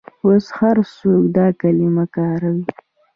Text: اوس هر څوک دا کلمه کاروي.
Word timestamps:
اوس 0.23 0.45
هر 0.57 0.77
څوک 0.95 1.23
دا 1.37 1.47
کلمه 1.61 2.05
کاروي. 2.15 2.63